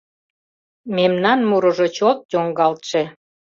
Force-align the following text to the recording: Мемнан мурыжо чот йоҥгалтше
Мемнан 0.95 1.39
мурыжо 1.49 1.87
чот 1.97 2.17
йоҥгалтше 2.31 3.01